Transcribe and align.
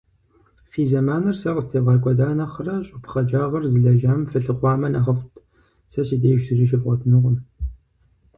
Фи 0.71 0.81
зэманыр 0.89 1.35
сэ 1.41 1.49
къыстевгъэкӏуэда 1.55 2.27
нэхърэ, 2.37 2.75
щӏэпхъэджагъэр 2.85 3.63
зылэжьам 3.71 4.21
фылъыхъуамэ 4.29 4.87
нэхъыфӏт. 4.93 5.33
Сэ 5.91 6.01
си 6.07 6.15
деж 6.21 6.39
зыри 6.45 6.65
щывгъуэтынукъым. 6.69 7.35